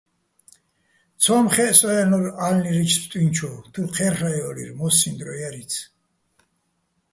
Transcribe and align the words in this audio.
ცო́მ 1.21 1.45
ხე́ჸ 1.53 1.69
სო́ჼ-აჲლ'ნო́რ 1.79 2.25
ო 2.29 2.33
ა́ლნირეჩო̆ 2.45 2.99
ფსტუჲნჩოვ, 3.01 3.55
თურ 3.71 3.89
ჴე́რლ'აჲო́ლიჼ, 3.95 4.65
მო́სსიჼ 4.77 5.11
დრო 5.17 5.33
ჲარი́ცი̆. 5.39 5.83